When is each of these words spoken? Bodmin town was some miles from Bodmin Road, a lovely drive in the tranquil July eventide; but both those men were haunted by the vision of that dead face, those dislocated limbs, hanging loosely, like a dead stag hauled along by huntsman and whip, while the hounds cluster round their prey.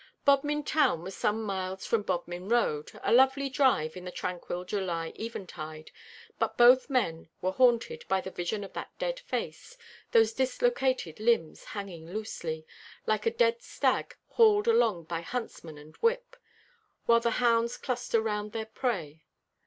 Bodmin 0.25 0.63
town 0.63 1.03
was 1.03 1.15
some 1.15 1.43
miles 1.43 1.85
from 1.85 2.01
Bodmin 2.01 2.49
Road, 2.49 2.91
a 3.03 3.13
lovely 3.13 3.49
drive 3.49 3.95
in 3.95 4.03
the 4.03 4.11
tranquil 4.11 4.65
July 4.65 5.13
eventide; 5.15 5.91
but 6.39 6.57
both 6.57 6.85
those 6.87 6.89
men 6.89 7.29
were 7.39 7.51
haunted 7.51 8.05
by 8.07 8.19
the 8.19 8.31
vision 8.31 8.63
of 8.63 8.73
that 8.73 8.97
dead 8.97 9.19
face, 9.19 9.77
those 10.11 10.33
dislocated 10.33 11.19
limbs, 11.19 11.65
hanging 11.65 12.11
loosely, 12.11 12.65
like 13.05 13.27
a 13.27 13.29
dead 13.31 13.61
stag 13.61 14.15
hauled 14.29 14.67
along 14.67 15.03
by 15.03 15.21
huntsman 15.21 15.77
and 15.77 15.95
whip, 15.97 16.35
while 17.05 17.19
the 17.19 17.29
hounds 17.37 17.77
cluster 17.77 18.23
round 18.23 18.53
their 18.53 18.65
prey. 18.65 19.23